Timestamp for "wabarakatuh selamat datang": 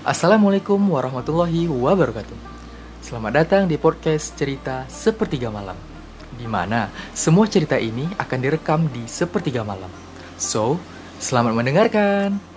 1.68-3.68